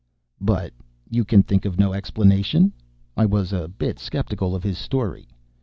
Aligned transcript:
"But.... 0.41 0.73
You 1.11 1.23
can 1.23 1.43
think 1.43 1.63
of 1.63 1.77
no 1.77 1.93
explanation?" 1.93 2.73
I 3.15 3.27
was 3.27 3.53
a 3.53 3.67
bit 3.67 3.99
skeptical 3.99 4.55
of 4.55 4.63
his 4.63 4.79
story. 4.79 5.29